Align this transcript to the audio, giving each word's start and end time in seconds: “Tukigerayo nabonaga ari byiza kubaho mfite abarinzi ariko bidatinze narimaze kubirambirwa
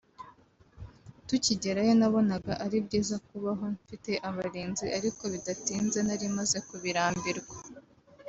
“Tukigerayo 1.27 1.93
nabonaga 1.99 2.53
ari 2.65 2.77
byiza 2.85 3.15
kubaho 3.27 3.63
mfite 3.75 4.11
abarinzi 4.29 4.85
ariko 4.97 5.23
bidatinze 5.33 5.99
narimaze 6.07 6.57
kubirambirwa 6.67 7.55